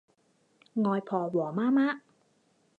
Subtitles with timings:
[0.77, 2.01] 外婆和妈妈